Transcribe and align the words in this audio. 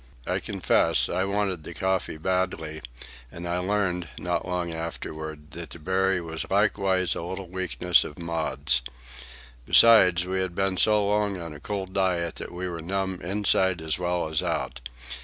I 0.25 0.39
confess, 0.39 1.09
I 1.09 1.25
wanted 1.25 1.61
the 1.61 1.75
coffee 1.75 2.17
badly; 2.17 2.81
and 3.31 3.47
I 3.47 3.59
learned, 3.59 4.07
not 4.17 4.47
long 4.47 4.71
afterward, 4.73 5.51
that 5.51 5.69
the 5.69 5.77
berry 5.77 6.19
was 6.19 6.49
likewise 6.49 7.13
a 7.13 7.21
little 7.21 7.47
weakness 7.47 8.03
of 8.03 8.17
Maud's. 8.17 8.81
Besides, 9.67 10.25
we 10.25 10.39
had 10.39 10.55
been 10.55 10.77
so 10.77 11.05
long 11.05 11.39
on 11.39 11.53
a 11.53 11.59
cold 11.59 11.93
diet 11.93 12.37
that 12.37 12.51
we 12.51 12.67
were 12.67 12.81
numb 12.81 13.21
inside 13.21 13.79
as 13.79 13.99
well 13.99 14.27
as 14.27 14.41
out. 14.41 14.81